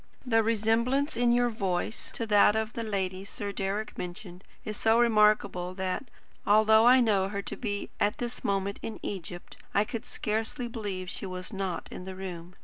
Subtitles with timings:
[0.25, 4.97] The resemblance in your voice to that of the lady Sir Deryck mentioned is so
[4.99, 6.09] remarkable that,
[6.43, 11.07] although I know her to be at this moment in Egypt, I could scarcely believe
[11.07, 12.55] she was not in the room.